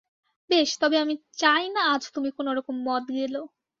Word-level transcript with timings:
বেশ, 0.49 0.69
তবে 0.81 0.97
আমি 0.97 1.13
চাই 1.37 1.63
না 1.69 1.81
আজ 1.93 2.03
তুমি 2.15 2.29
কোনোরকম 2.37 2.75
মদ 2.87 3.05
গেলো। 3.17 3.41